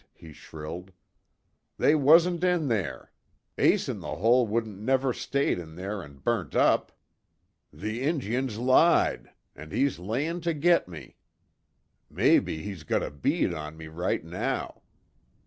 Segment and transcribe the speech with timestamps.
[0.15, 0.93] he shrilled,
[1.77, 3.11] "They wasn't in there.
[3.59, 6.91] Ace In The Hole wouldn't never stayed in there an' burnt up!
[7.71, 9.29] The Injuns lied!
[9.55, 11.17] An' he's layin' to git me.
[12.09, 14.81] Mebbe he's got a bead on me right now!"